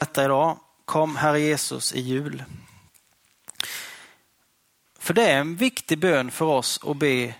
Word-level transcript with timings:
detta 0.00 0.24
idag. 0.24 0.58
Kom 0.84 1.16
Herre 1.16 1.40
Jesus 1.40 1.94
i 1.94 2.00
jul. 2.00 2.44
För 4.98 5.14
det 5.14 5.30
är 5.30 5.40
en 5.40 5.56
viktig 5.56 5.98
bön 5.98 6.30
för 6.30 6.44
oss 6.44 6.80
att 6.86 6.96
be 6.96 7.34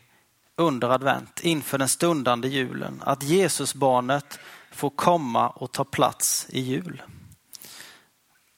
under 0.56 0.88
advent 0.88 1.40
inför 1.40 1.78
den 1.78 1.88
stundande 1.88 2.48
julen. 2.48 3.02
Att 3.04 3.22
Jesusbarnet 3.22 4.38
får 4.70 4.90
komma 4.90 5.48
och 5.48 5.72
ta 5.72 5.84
plats 5.84 6.46
i 6.48 6.60
jul. 6.60 7.02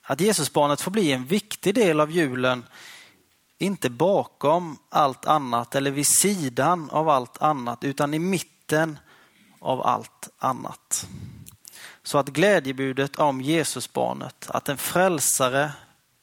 Att 0.02 0.20
Jesusbarnet 0.20 0.80
får 0.80 0.90
bli 0.90 1.12
en 1.12 1.24
viktig 1.24 1.74
del 1.74 2.00
av 2.00 2.10
julen, 2.10 2.64
inte 3.58 3.90
bakom 3.90 4.78
allt 4.88 5.26
annat 5.26 5.74
eller 5.74 5.90
vid 5.90 6.06
sidan 6.06 6.90
av 6.90 7.08
allt 7.08 7.42
annat, 7.42 7.84
utan 7.84 8.14
i 8.14 8.18
mitten 8.18 8.98
av 9.60 9.86
allt 9.86 10.28
annat. 10.38 11.06
Så 12.02 12.18
att 12.18 12.28
glädjebudet 12.28 13.16
om 13.16 13.40
Jesusbarnet, 13.40 14.50
att 14.50 14.68
en 14.68 14.78
frälsare 14.78 15.72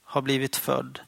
har 0.03 0.21
blivit 0.21 0.55
född, 0.55 0.99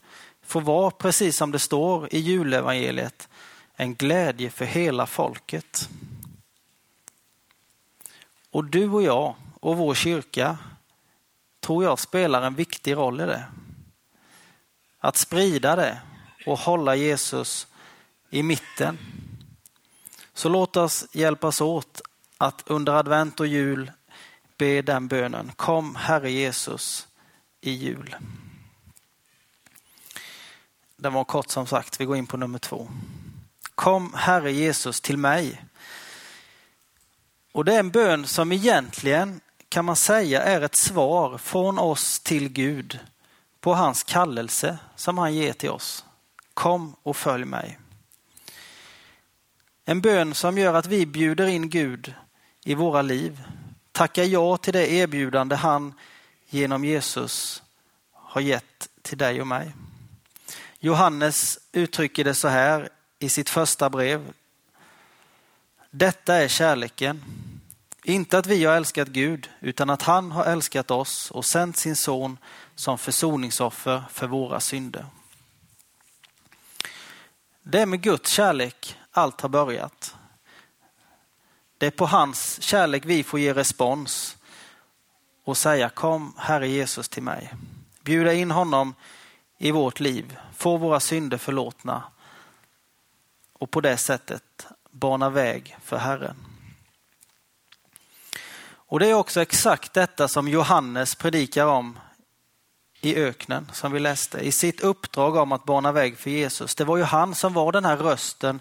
får 0.44 0.62
vara 0.62 0.92
precis 0.92 1.38
som 1.38 1.52
det 1.52 1.60
står 1.60 2.14
i 2.14 2.20
julevangeliet, 2.20 3.30
en 3.76 3.96
glädje 3.96 4.50
för 4.50 4.66
hela 4.66 5.06
folket. 5.06 5.90
Och 8.52 8.66
du 8.66 8.90
och 8.90 9.04
jag 9.04 9.36
och 9.60 9.78
vår 9.78 9.94
kyrka 9.94 10.58
tror 11.60 11.84
jag 11.84 12.00
spelar 12.00 12.42
en 12.42 12.56
viktig 12.56 12.96
roll 12.96 13.22
i 13.22 13.26
det. 13.26 13.44
Att 15.00 15.18
sprida 15.18 15.76
det 15.76 16.02
och 16.46 16.60
hålla 16.60 16.96
Jesus 16.96 17.68
i 18.30 18.44
mitten. 18.44 18.98
Så 20.34 20.50
låt 20.50 20.78
oss 20.78 21.06
hjälpas 21.12 21.62
åt 21.62 22.02
att 22.38 22.64
under 22.66 22.94
advent 22.94 23.40
och 23.40 23.48
jul 23.48 23.92
be 24.62 24.82
den 24.82 25.08
bönen. 25.08 25.52
Kom 25.56 25.96
Herre 25.96 26.32
Jesus 26.32 27.08
i 27.62 27.72
jul. 27.72 28.16
Den 30.98 31.14
var 31.14 31.24
kort 31.24 31.50
som 31.50 31.68
sagt, 31.68 32.02
vi 32.02 32.06
går 32.06 32.18
in 32.18 32.28
på 32.28 32.38
nummer 32.38 32.60
två. 32.60 32.88
Kom 33.76 34.14
Herre 34.14 34.52
Jesus 34.52 35.02
till 35.02 35.18
mig. 35.18 35.66
Och 37.52 37.66
det 37.66 37.76
är 37.76 37.80
en 37.80 37.92
bön 37.92 38.28
som 38.28 38.52
egentligen 38.52 39.42
kan 39.70 39.86
man 39.86 39.96
säga 39.96 40.42
är 40.42 40.62
ett 40.62 40.76
svar 40.76 41.38
från 41.38 41.80
oss 41.80 42.20
till 42.20 42.50
Gud 42.50 43.00
på 43.60 43.74
hans 43.74 44.04
kallelse 44.04 44.78
som 44.96 45.18
han 45.18 45.36
ger 45.36 45.54
till 45.54 45.70
oss. 45.70 46.06
Kom 46.54 46.96
och 47.04 47.18
följ 47.18 47.46
mig. 47.46 47.80
En 49.86 50.02
bön 50.02 50.34
som 50.34 50.58
gör 50.58 50.74
att 50.74 50.88
vi 50.88 51.06
bjuder 51.06 51.48
in 51.48 51.70
Gud 51.70 52.14
i 52.64 52.76
våra 52.76 53.02
liv. 53.02 53.42
Tackar 53.92 54.24
ja 54.24 54.58
till 54.58 54.74
det 54.74 54.92
erbjudande 54.92 55.56
han 55.56 55.94
genom 56.50 56.86
Jesus 56.86 57.64
har 58.14 58.42
gett 58.42 58.90
till 59.02 59.18
dig 59.18 59.42
och 59.42 59.48
mig. 59.48 59.72
Johannes 60.80 61.60
uttrycker 61.72 62.24
det 62.24 62.36
så 62.36 62.48
här 62.48 62.90
i 63.20 63.30
sitt 63.30 63.50
första 63.50 63.90
brev. 63.90 64.34
Detta 65.92 66.36
är 66.36 66.48
kärleken. 66.48 67.24
Inte 68.04 68.38
att 68.38 68.46
vi 68.46 68.66
har 68.66 68.76
älskat 68.76 69.08
Gud, 69.08 69.50
utan 69.60 69.90
att 69.90 70.02
han 70.02 70.32
har 70.32 70.46
älskat 70.46 70.92
oss 70.92 71.32
och 71.32 71.46
sänt 71.46 71.78
sin 71.78 71.96
son 71.96 72.38
som 72.76 72.98
försoningsoffer 72.98 74.04
för 74.12 74.28
våra 74.28 74.60
synder. 74.60 75.06
Det 77.64 77.80
är 77.80 77.86
med 77.86 78.02
Guds 78.02 78.32
kärlek 78.32 78.98
allt 79.12 79.42
har 79.42 79.50
börjat. 79.50 80.16
Det 81.82 81.88
är 81.88 81.92
på 81.92 82.06
hans 82.06 82.62
kärlek 82.62 83.06
vi 83.06 83.24
får 83.24 83.40
ge 83.40 83.54
respons 83.54 84.38
och 85.44 85.58
säga 85.58 85.90
kom 85.90 86.34
Herre 86.38 86.68
Jesus 86.68 87.10
till 87.10 87.24
mig. 87.24 87.54
Bjuda 88.02 88.34
in 88.34 88.52
honom 88.52 88.96
i 89.58 89.72
vårt 89.72 90.00
liv, 90.00 90.38
få 90.58 90.78
våra 90.78 91.00
synder 91.00 91.38
förlåtna 91.38 92.04
och 93.54 93.72
på 93.72 93.82
det 93.82 93.98
sättet 93.98 94.68
bana 94.92 95.30
väg 95.30 95.78
för 95.84 95.98
Herren. 95.98 96.36
Och 98.64 99.00
det 99.00 99.08
är 99.08 99.14
också 99.14 99.42
exakt 99.42 99.94
detta 99.94 100.28
som 100.28 100.48
Johannes 100.48 101.16
predikar 101.16 101.66
om 101.66 102.00
i 103.02 103.16
öknen 103.16 103.70
som 103.74 103.92
vi 103.92 104.00
läste. 104.00 104.40
I 104.40 104.52
sitt 104.52 104.82
uppdrag 104.82 105.36
om 105.36 105.52
att 105.52 105.66
bana 105.66 105.92
väg 105.92 106.18
för 106.18 106.30
Jesus. 106.30 106.76
Det 106.76 106.84
var 106.84 106.98
ju 106.98 107.04
han 107.04 107.36
som 107.36 107.54
var 107.54 107.72
den 107.72 107.86
här 107.86 107.98
rösten 107.98 108.60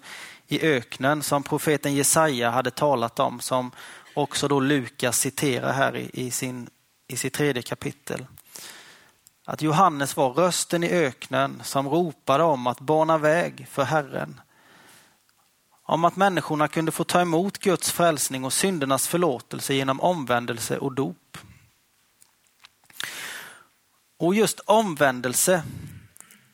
i 0.52 0.60
öknen 0.62 1.22
som 1.22 1.42
profeten 1.42 1.94
Jesaja 1.94 2.50
hade 2.50 2.70
talat 2.70 3.18
om 3.18 3.40
som 3.40 3.70
också 4.14 4.48
då 4.48 4.60
Lukas 4.60 5.18
citerar 5.18 5.72
här 5.72 5.96
i, 5.96 6.10
i, 6.12 6.30
sin, 6.30 6.70
i 7.08 7.16
sitt 7.16 7.34
tredje 7.34 7.62
kapitel. 7.62 8.26
Att 9.44 9.62
Johannes 9.62 10.16
var 10.16 10.30
rösten 10.32 10.84
i 10.84 10.90
öknen 10.90 11.62
som 11.64 11.88
ropade 11.88 12.44
om 12.44 12.66
att 12.66 12.80
bana 12.80 13.18
väg 13.18 13.66
för 13.70 13.84
Herren. 13.84 14.40
Om 15.82 16.04
att 16.04 16.16
människorna 16.16 16.68
kunde 16.68 16.92
få 16.92 17.04
ta 17.04 17.20
emot 17.20 17.58
Guds 17.58 17.90
frälsning 17.90 18.44
och 18.44 18.52
syndernas 18.52 19.08
förlåtelse 19.08 19.74
genom 19.74 20.00
omvändelse 20.00 20.78
och 20.78 20.92
dop. 20.92 21.38
Och 24.18 24.34
just 24.34 24.60
omvändelse 24.60 25.62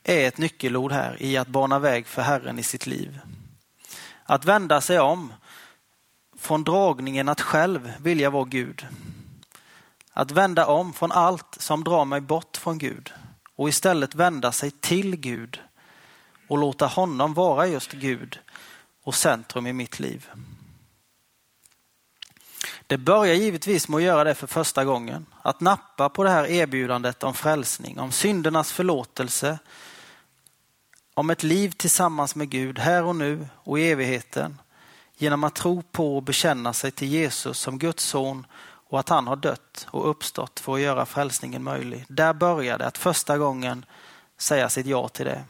är 0.04 0.28
ett 0.28 0.38
nyckelord 0.38 0.92
här 0.92 1.22
i 1.22 1.36
att 1.36 1.48
bana 1.48 1.78
väg 1.78 2.06
för 2.06 2.22
Herren 2.22 2.58
i 2.58 2.62
sitt 2.62 2.86
liv. 2.86 3.20
Att 4.26 4.44
vända 4.44 4.80
sig 4.80 5.00
om 5.00 5.32
från 6.38 6.64
dragningen 6.64 7.28
att 7.28 7.40
själv 7.40 7.92
vilja 8.00 8.30
vara 8.30 8.44
Gud. 8.44 8.86
Att 10.12 10.30
vända 10.30 10.66
om 10.66 10.92
från 10.92 11.12
allt 11.12 11.56
som 11.58 11.84
drar 11.84 12.04
mig 12.04 12.20
bort 12.20 12.56
från 12.56 12.78
Gud 12.78 13.12
och 13.56 13.68
istället 13.68 14.14
vända 14.14 14.52
sig 14.52 14.70
till 14.70 15.16
Gud 15.16 15.60
och 16.48 16.58
låta 16.58 16.86
honom 16.86 17.34
vara 17.34 17.66
just 17.66 17.92
Gud 17.92 18.38
och 19.02 19.14
centrum 19.14 19.66
i 19.66 19.72
mitt 19.72 20.00
liv. 20.00 20.30
Det 22.86 22.98
börjar 22.98 23.34
givetvis 23.34 23.88
med 23.88 23.96
att 23.96 24.02
göra 24.02 24.24
det 24.24 24.34
för 24.34 24.46
första 24.46 24.84
gången. 24.84 25.26
Att 25.42 25.60
nappa 25.60 26.08
på 26.08 26.24
det 26.24 26.30
här 26.30 26.46
erbjudandet 26.46 27.22
om 27.22 27.34
frälsning, 27.34 27.98
om 27.98 28.12
syndernas 28.12 28.72
förlåtelse, 28.72 29.58
om 31.16 31.30
ett 31.30 31.42
liv 31.42 31.70
tillsammans 31.70 32.34
med 32.34 32.48
Gud 32.50 32.78
här 32.78 33.02
och 33.02 33.16
nu 33.16 33.48
och 33.54 33.78
i 33.78 33.90
evigheten 33.90 34.60
genom 35.16 35.44
att 35.44 35.54
tro 35.54 35.82
på 35.82 36.16
och 36.16 36.22
bekänna 36.22 36.72
sig 36.72 36.90
till 36.90 37.08
Jesus 37.08 37.58
som 37.58 37.78
Guds 37.78 38.04
son 38.04 38.46
och 38.88 39.00
att 39.00 39.08
han 39.08 39.26
har 39.26 39.36
dött 39.36 39.86
och 39.90 40.10
uppstått 40.10 40.60
för 40.60 40.74
att 40.74 40.80
göra 40.80 41.06
frälsningen 41.06 41.62
möjlig. 41.62 42.04
Där 42.08 42.32
börjar 42.32 42.78
det 42.78 42.86
att 42.86 42.98
första 42.98 43.38
gången 43.38 43.84
säga 44.38 44.68
sitt 44.68 44.86
ja 44.86 45.08
till 45.08 45.26
det. 45.26 45.44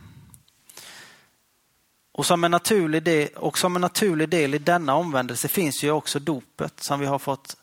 Och 2.12 2.26
som, 2.26 2.44
en 2.44 2.50
naturlig 2.50 3.02
del, 3.02 3.28
och 3.36 3.58
som 3.58 3.76
en 3.76 3.82
naturlig 3.82 4.28
del 4.28 4.54
i 4.54 4.58
denna 4.58 4.94
omvändelse 4.94 5.48
finns 5.48 5.84
ju 5.84 5.90
också 5.90 6.18
dopet 6.18 6.82
som 6.82 7.00
vi 7.00 7.06
har 7.06 7.18
fått 7.18 7.56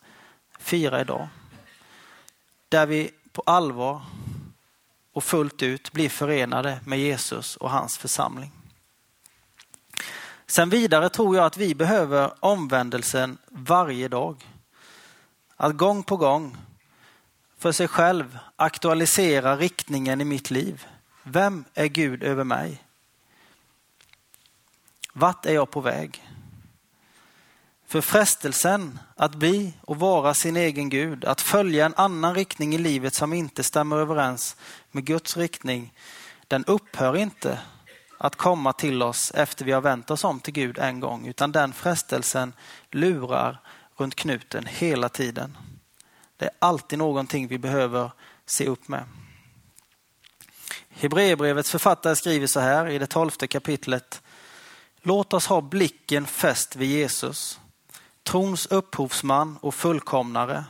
fira 0.59 1.01
idag. 1.01 1.27
Där 2.69 2.85
vi 2.85 3.11
på 3.31 3.43
allvar 3.45 4.01
och 5.13 5.23
fullt 5.23 5.63
ut 5.63 5.91
bli 5.91 6.09
förenade 6.09 6.79
med 6.85 6.99
Jesus 6.99 7.55
och 7.55 7.69
hans 7.69 7.97
församling. 7.97 8.51
Sen 10.47 10.69
vidare 10.69 11.09
tror 11.09 11.35
jag 11.35 11.45
att 11.45 11.57
vi 11.57 11.75
behöver 11.75 12.33
omvändelsen 12.39 13.37
varje 13.47 14.07
dag. 14.07 14.47
Att 15.55 15.77
gång 15.77 16.03
på 16.03 16.17
gång 16.17 16.57
för 17.57 17.71
sig 17.71 17.87
själv 17.87 18.39
aktualisera 18.55 19.57
riktningen 19.57 20.21
i 20.21 20.25
mitt 20.25 20.51
liv. 20.51 20.85
Vem 21.23 21.65
är 21.73 21.85
Gud 21.85 22.23
över 22.23 22.43
mig? 22.43 22.83
Vart 25.13 25.45
är 25.45 25.53
jag 25.53 25.71
på 25.71 25.81
väg? 25.81 26.32
För 27.93 28.01
frestelsen 28.01 28.99
att 29.15 29.35
bli 29.35 29.73
och 29.81 29.99
vara 29.99 30.33
sin 30.33 30.57
egen 30.57 30.89
Gud, 30.89 31.25
att 31.25 31.41
följa 31.41 31.85
en 31.85 31.93
annan 31.97 32.35
riktning 32.35 32.75
i 32.75 32.77
livet 32.77 33.13
som 33.13 33.33
inte 33.33 33.63
stämmer 33.63 33.97
överens 33.97 34.55
med 34.91 35.05
Guds 35.05 35.37
riktning, 35.37 35.93
den 36.47 36.65
upphör 36.65 37.17
inte 37.17 37.59
att 38.17 38.35
komma 38.35 38.73
till 38.73 39.03
oss 39.03 39.31
efter 39.31 39.65
vi 39.65 39.71
har 39.71 39.81
vänt 39.81 40.11
oss 40.11 40.23
om 40.23 40.39
till 40.39 40.53
Gud 40.53 40.77
en 40.77 40.99
gång, 40.99 41.27
utan 41.27 41.51
den 41.51 41.73
frestelsen 41.73 42.53
lurar 42.91 43.59
runt 43.97 44.15
knuten 44.15 44.65
hela 44.65 45.09
tiden. 45.09 45.57
Det 46.37 46.45
är 46.45 46.51
alltid 46.59 46.99
någonting 46.99 47.47
vi 47.47 47.57
behöver 47.57 48.11
se 48.45 48.67
upp 48.67 48.87
med. 48.87 49.03
Hebreerbrevets 50.89 51.71
författare 51.71 52.15
skriver 52.15 52.47
så 52.47 52.59
här 52.59 52.87
i 52.87 52.97
det 52.97 53.07
tolfte 53.07 53.47
kapitlet. 53.47 54.21
Låt 55.01 55.33
oss 55.33 55.47
ha 55.47 55.61
blicken 55.61 56.25
fäst 56.25 56.75
vid 56.75 56.89
Jesus, 56.89 57.59
trons 58.23 58.65
upphovsman 58.65 59.57
och 59.61 59.75
fullkomnare, 59.75 60.65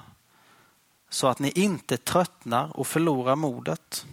så 1.10 1.28
att 1.28 1.40
ni 1.40 1.50
inte 1.50 1.98
tröttnar 1.98 2.78
och 2.78 2.88
förlorar 2.88 3.36
modet. 3.36 4.06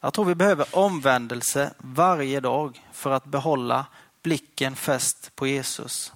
Jag 0.00 0.14
tror 0.14 0.24
vi 0.24 0.34
behöver 0.34 0.66
omvändelse 0.76 1.74
varje 1.78 2.40
dag 2.40 2.86
för 2.92 3.10
att 3.10 3.24
behålla 3.24 3.86
blicken 4.22 4.76
fäst 4.76 5.30
på 5.34 5.46
Jesus. 5.46 6.12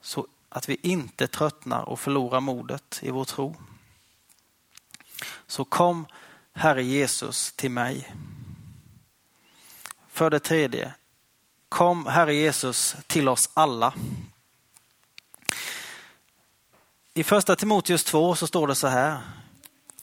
Så 0.00 0.26
att 0.48 0.68
vi 0.68 0.76
inte 0.82 1.26
tröttnar 1.26 1.82
och 1.82 2.00
förlorar 2.00 2.40
modet 2.40 3.00
i 3.02 3.10
vår 3.10 3.24
tro. 3.24 3.56
Så 5.46 5.64
kom 5.64 6.06
Herre 6.52 6.82
Jesus 6.82 7.52
till 7.52 7.70
mig. 7.70 8.14
För 10.08 10.30
det 10.30 10.40
tredje, 10.40 10.94
kom 11.74 12.06
Herre 12.06 12.34
Jesus 12.34 12.96
till 13.06 13.28
oss 13.28 13.50
alla. 13.54 13.94
I 17.14 17.24
första 17.24 17.56
Timoteus 17.56 18.04
2 18.04 18.34
så 18.34 18.46
står 18.46 18.66
det 18.66 18.74
så 18.74 18.86
här. 18.86 19.18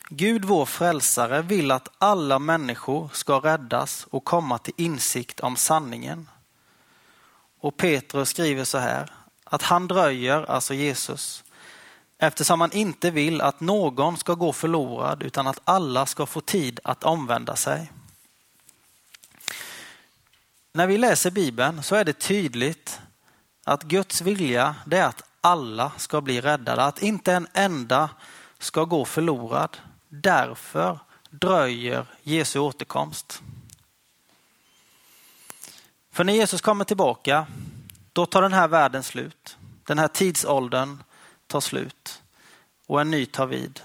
Gud 0.09 0.45
vår 0.45 0.65
frälsare 0.65 1.41
vill 1.41 1.71
att 1.71 1.87
alla 1.97 2.39
människor 2.39 3.09
ska 3.13 3.39
räddas 3.39 4.07
och 4.09 4.23
komma 4.23 4.57
till 4.57 4.73
insikt 4.77 5.39
om 5.39 5.55
sanningen. 5.55 6.29
Och 7.59 7.77
Petrus 7.77 8.29
skriver 8.29 8.63
så 8.63 8.77
här, 8.77 9.11
att 9.43 9.61
han 9.61 9.87
dröjer, 9.87 10.51
alltså 10.51 10.73
Jesus, 10.73 11.43
eftersom 12.17 12.61
han 12.61 12.71
inte 12.71 13.11
vill 13.11 13.41
att 13.41 13.59
någon 13.59 14.17
ska 14.17 14.33
gå 14.33 14.53
förlorad 14.53 15.23
utan 15.23 15.47
att 15.47 15.61
alla 15.63 16.05
ska 16.05 16.25
få 16.25 16.41
tid 16.41 16.79
att 16.83 17.03
omvända 17.03 17.55
sig. 17.55 17.91
När 20.73 20.87
vi 20.87 20.97
läser 20.97 21.31
Bibeln 21.31 21.83
så 21.83 21.95
är 21.95 22.05
det 22.05 22.13
tydligt 22.13 23.01
att 23.63 23.83
Guds 23.83 24.21
vilja 24.21 24.75
det 24.85 24.97
är 24.97 25.05
att 25.05 25.23
alla 25.41 25.91
ska 25.97 26.21
bli 26.21 26.41
räddade, 26.41 26.83
att 26.83 27.01
inte 27.01 27.33
en 27.33 27.47
enda 27.53 28.09
ska 28.59 28.83
gå 28.83 29.05
förlorad. 29.05 29.77
Därför 30.09 30.99
dröjer 31.29 32.05
Jesu 32.23 32.59
återkomst. 32.59 33.41
För 36.11 36.23
när 36.23 36.33
Jesus 36.33 36.61
kommer 36.61 36.85
tillbaka, 36.85 37.47
då 38.13 38.25
tar 38.25 38.41
den 38.41 38.53
här 38.53 38.67
världen 38.67 39.03
slut. 39.03 39.57
Den 39.83 39.99
här 39.99 40.07
tidsåldern 40.07 41.03
tar 41.47 41.61
slut 41.61 42.21
och 42.87 43.01
en 43.01 43.11
ny 43.11 43.25
tar 43.25 43.45
vid. 43.45 43.81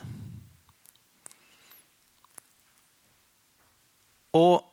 Och 4.31 4.66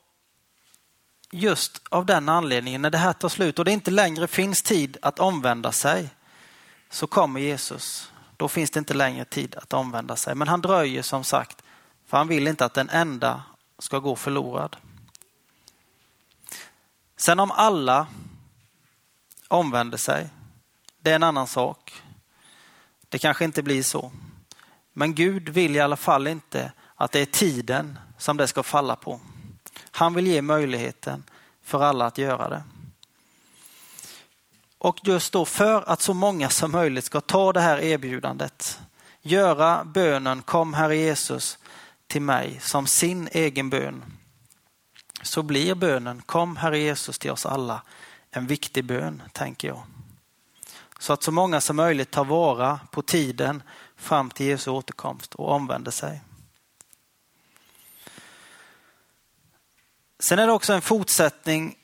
just 1.43 1.81
av 1.89 2.05
den 2.05 2.29
anledningen, 2.29 2.81
när 2.81 2.89
det 2.89 2.97
här 2.97 3.13
tar 3.13 3.29
slut 3.29 3.59
och 3.59 3.65
det 3.65 3.71
inte 3.71 3.91
längre 3.91 4.27
finns 4.27 4.61
tid 4.61 4.97
att 5.01 5.19
omvända 5.19 5.71
sig, 5.71 6.09
så 6.89 7.07
kommer 7.07 7.39
Jesus. 7.39 8.11
Då 8.37 8.47
finns 8.47 8.71
det 8.71 8.79
inte 8.79 8.93
längre 8.93 9.25
tid 9.25 9.55
att 9.55 9.73
omvända 9.73 10.15
sig. 10.15 10.35
Men 10.35 10.47
han 10.47 10.61
dröjer 10.61 11.01
som 11.01 11.23
sagt, 11.23 11.63
för 12.07 12.17
han 12.17 12.27
vill 12.27 12.47
inte 12.47 12.65
att 12.65 12.73
den 12.73 12.89
enda 12.89 13.43
ska 13.79 13.99
gå 13.99 14.15
förlorad. 14.15 14.77
Sen 17.17 17.39
om 17.39 17.51
alla 17.51 18.07
omvänder 19.47 19.97
sig, 19.97 20.29
det 20.99 21.11
är 21.11 21.15
en 21.15 21.23
annan 21.23 21.47
sak. 21.47 22.03
Det 23.09 23.19
kanske 23.19 23.45
inte 23.45 23.63
blir 23.63 23.83
så. 23.83 24.11
Men 24.93 25.15
Gud 25.15 25.49
vill 25.49 25.75
i 25.75 25.79
alla 25.79 25.97
fall 25.97 26.27
inte 26.27 26.71
att 26.95 27.11
det 27.11 27.19
är 27.19 27.25
tiden 27.25 27.99
som 28.17 28.37
det 28.37 28.47
ska 28.47 28.63
falla 28.63 28.95
på. 28.95 29.19
Han 29.91 30.13
vill 30.13 30.27
ge 30.27 30.41
möjligheten 30.41 31.23
för 31.63 31.83
alla 31.83 32.05
att 32.05 32.17
göra 32.17 32.49
det. 32.49 32.63
Och 34.77 34.99
just 35.03 35.33
då 35.33 35.45
för 35.45 35.89
att 35.89 36.01
så 36.01 36.13
många 36.13 36.49
som 36.49 36.71
möjligt 36.71 37.05
ska 37.05 37.21
ta 37.21 37.53
det 37.53 37.61
här 37.61 37.77
erbjudandet, 37.77 38.79
göra 39.21 39.83
bönen 39.83 40.41
kom 40.41 40.73
Herre 40.73 40.97
Jesus 40.97 41.57
till 42.07 42.21
mig 42.21 42.59
som 42.61 42.87
sin 42.87 43.29
egen 43.31 43.69
bön, 43.69 44.03
så 45.21 45.43
blir 45.43 45.75
bönen 45.75 46.21
kom 46.21 46.57
Herre 46.57 46.79
Jesus 46.79 47.19
till 47.19 47.31
oss 47.31 47.45
alla 47.45 47.81
en 48.31 48.47
viktig 48.47 48.85
bön, 48.85 49.21
tänker 49.31 49.67
jag. 49.67 49.83
Så 50.99 51.13
att 51.13 51.23
så 51.23 51.31
många 51.31 51.61
som 51.61 51.75
möjligt 51.75 52.11
tar 52.11 52.25
vara 52.25 52.79
på 52.91 53.01
tiden 53.01 53.63
fram 53.95 54.29
till 54.29 54.45
Jesu 54.45 54.71
återkomst 54.71 55.35
och 55.35 55.51
omvänder 55.51 55.91
sig. 55.91 56.21
Sen 60.23 60.39
är 60.39 60.47
det 60.47 60.53
också 60.53 60.73
en 60.73 60.81
fortsättning 60.81 61.75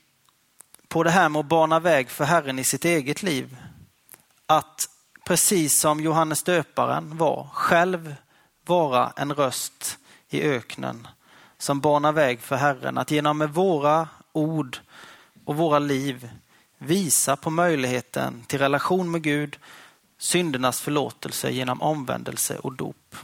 på 0.88 1.03
det 1.03 1.09
här 1.09 1.30
med 1.30 1.39
att 1.39 1.45
bana 1.45 1.80
väg 1.80 2.09
för 2.09 2.25
Herren 2.25 2.59
i 2.59 2.63
sitt 2.63 2.86
eget 2.86 3.24
liv. 3.24 3.57
Att 4.45 4.89
precis 5.25 5.80
som 5.80 6.00
Johannes 6.00 6.44
döparen 6.44 7.18
var, 7.18 7.50
själv 7.53 8.15
vara 8.65 9.13
en 9.15 9.33
röst 9.33 9.97
i 10.30 10.41
öknen 10.41 11.07
som 11.57 11.80
banar 11.80 12.12
väg 12.12 12.41
för 12.41 12.56
Herren. 12.56 12.97
Att 12.97 13.12
genom 13.12 13.47
våra 13.51 14.07
ord 14.31 14.80
och 15.45 15.56
våra 15.56 15.80
liv 15.80 16.30
visa 16.77 17.36
på 17.36 17.50
möjligheten 17.50 18.44
till 18.47 18.59
relation 18.59 19.12
med 19.12 19.21
Gud, 19.21 19.59
syndernas 20.18 20.81
förlåtelse 20.81 21.51
genom 21.51 21.81
omvändelse 21.81 22.57
och 22.57 22.74
dop. 22.74 23.15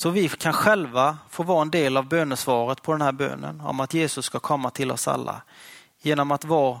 Så 0.00 0.10
vi 0.10 0.28
kan 0.28 0.52
själva 0.52 1.18
få 1.30 1.42
vara 1.42 1.62
en 1.62 1.70
del 1.70 1.96
av 1.96 2.08
bönesvaret 2.08 2.82
på 2.82 2.92
den 2.92 3.02
här 3.02 3.12
bönen 3.12 3.60
om 3.60 3.80
att 3.80 3.94
Jesus 3.94 4.24
ska 4.24 4.38
komma 4.38 4.70
till 4.70 4.90
oss 4.90 5.08
alla. 5.08 5.42
Genom 6.02 6.30
att 6.30 6.44
vara 6.44 6.80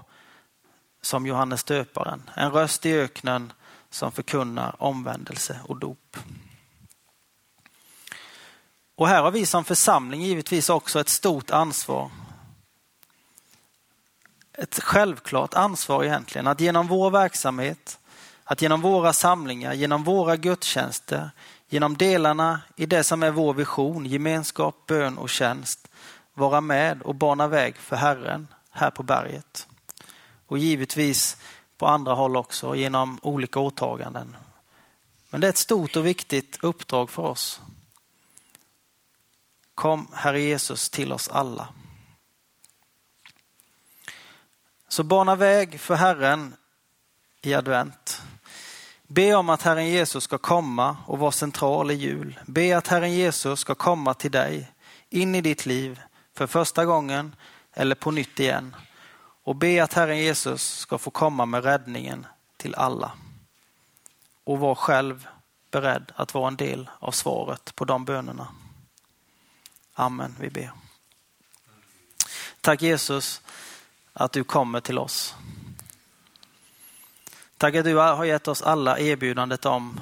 som 1.02 1.26
Johannes 1.26 1.64
döparen, 1.64 2.30
en 2.34 2.50
röst 2.50 2.86
i 2.86 2.92
öknen 2.92 3.52
som 3.90 4.12
förkunnar 4.12 4.76
omvändelse 4.78 5.60
och 5.64 5.76
dop. 5.76 6.16
Och 8.94 9.08
här 9.08 9.22
har 9.22 9.30
vi 9.30 9.46
som 9.46 9.64
församling 9.64 10.22
givetvis 10.22 10.70
också 10.70 11.00
ett 11.00 11.08
stort 11.08 11.50
ansvar. 11.50 12.10
Ett 14.52 14.80
självklart 14.82 15.54
ansvar 15.54 16.04
egentligen 16.04 16.46
att 16.46 16.60
genom 16.60 16.86
vår 16.86 17.10
verksamhet, 17.10 17.98
att 18.44 18.62
genom 18.62 18.80
våra 18.80 19.12
samlingar, 19.12 19.72
genom 19.72 20.04
våra 20.04 20.36
gudstjänster, 20.36 21.30
genom 21.70 21.96
delarna 21.96 22.60
i 22.76 22.86
det 22.86 23.04
som 23.04 23.22
är 23.22 23.30
vår 23.30 23.54
vision, 23.54 24.06
gemenskap, 24.06 24.86
bön 24.86 25.18
och 25.18 25.30
tjänst, 25.30 25.88
vara 26.34 26.60
med 26.60 27.02
och 27.02 27.14
bana 27.14 27.48
väg 27.48 27.76
för 27.76 27.96
Herren 27.96 28.48
här 28.70 28.90
på 28.90 29.02
berget. 29.02 29.66
Och 30.46 30.58
givetvis 30.58 31.36
på 31.78 31.86
andra 31.86 32.14
håll 32.14 32.36
också 32.36 32.74
genom 32.74 33.18
olika 33.22 33.60
åtaganden. 33.60 34.36
Men 35.30 35.40
det 35.40 35.46
är 35.46 35.48
ett 35.48 35.56
stort 35.56 35.96
och 35.96 36.06
viktigt 36.06 36.58
uppdrag 36.62 37.10
för 37.10 37.22
oss. 37.22 37.60
Kom 39.74 40.08
Herre 40.12 40.40
Jesus 40.40 40.90
till 40.90 41.12
oss 41.12 41.28
alla. 41.28 41.68
Så 44.88 45.02
bana 45.02 45.36
väg 45.36 45.80
för 45.80 45.94
Herren 45.94 46.54
i 47.42 47.54
advent. 47.54 48.22
Be 49.12 49.34
om 49.34 49.50
att 49.50 49.62
Herren 49.62 49.88
Jesus 49.88 50.24
ska 50.24 50.38
komma 50.38 50.96
och 51.06 51.18
vara 51.18 51.32
central 51.32 51.90
i 51.90 51.94
jul. 51.94 52.40
Be 52.46 52.76
att 52.76 52.88
Herren 52.88 53.12
Jesus 53.12 53.60
ska 53.60 53.74
komma 53.74 54.14
till 54.14 54.30
dig, 54.30 54.72
in 55.08 55.34
i 55.34 55.40
ditt 55.40 55.66
liv, 55.66 56.00
för 56.34 56.46
första 56.46 56.84
gången 56.84 57.36
eller 57.72 57.94
på 57.94 58.10
nytt 58.10 58.40
igen. 58.40 58.76
Och 59.44 59.56
be 59.56 59.84
att 59.84 59.92
Herren 59.92 60.18
Jesus 60.18 60.78
ska 60.78 60.98
få 60.98 61.10
komma 61.10 61.46
med 61.46 61.64
räddningen 61.64 62.26
till 62.56 62.74
alla. 62.74 63.12
Och 64.44 64.58
var 64.58 64.74
själv 64.74 65.28
beredd 65.70 66.12
att 66.16 66.34
vara 66.34 66.48
en 66.48 66.56
del 66.56 66.90
av 66.98 67.10
svaret 67.10 67.74
på 67.74 67.84
de 67.84 68.04
bönerna. 68.04 68.48
Amen, 69.94 70.36
vi 70.40 70.50
ber. 70.50 70.72
Tack 72.60 72.82
Jesus 72.82 73.42
att 74.12 74.32
du 74.32 74.44
kommer 74.44 74.80
till 74.80 74.98
oss. 74.98 75.34
Tack 77.60 77.74
att 77.74 77.84
du 77.84 77.96
har 77.96 78.24
gett 78.24 78.48
oss 78.48 78.62
alla 78.62 78.98
erbjudandet 78.98 79.66
om 79.66 80.00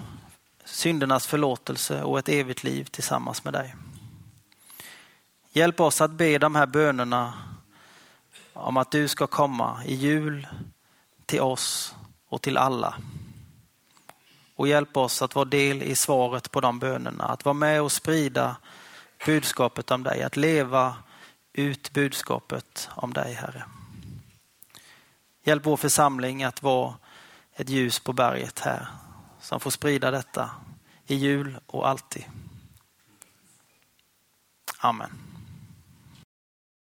syndernas 0.64 1.26
förlåtelse 1.26 2.02
och 2.02 2.18
ett 2.18 2.28
evigt 2.28 2.64
liv 2.64 2.84
tillsammans 2.84 3.44
med 3.44 3.52
dig. 3.52 3.74
Hjälp 5.50 5.80
oss 5.80 6.00
att 6.00 6.10
be 6.10 6.38
de 6.38 6.54
här 6.54 6.66
bönerna 6.66 7.32
om 8.52 8.76
att 8.76 8.90
du 8.90 9.08
ska 9.08 9.26
komma 9.26 9.84
i 9.84 9.94
jul 9.94 10.46
till 11.26 11.40
oss 11.40 11.94
och 12.28 12.42
till 12.42 12.56
alla. 12.56 12.94
Och 14.56 14.68
hjälp 14.68 14.96
oss 14.96 15.22
att 15.22 15.34
vara 15.34 15.44
del 15.44 15.82
i 15.82 15.96
svaret 15.96 16.50
på 16.50 16.60
de 16.60 16.78
bönerna, 16.78 17.24
att 17.24 17.44
vara 17.44 17.52
med 17.52 17.82
och 17.82 17.92
sprida 17.92 18.56
budskapet 19.26 19.90
om 19.90 20.02
dig, 20.02 20.22
att 20.22 20.36
leva 20.36 20.96
ut 21.52 21.92
budskapet 21.92 22.88
om 22.94 23.12
dig 23.12 23.34
Herre. 23.34 23.64
Hjälp 25.44 25.66
vår 25.66 25.76
församling 25.76 26.44
att 26.44 26.62
vara 26.62 26.94
ett 27.58 27.68
ljus 27.68 28.00
på 28.00 28.12
berget 28.12 28.58
här 28.58 28.86
som 29.40 29.60
får 29.60 29.70
sprida 29.70 30.10
detta 30.10 30.50
i 31.06 31.14
jul 31.14 31.58
och 31.66 31.88
alltid. 31.88 32.24
Amen. 34.78 35.37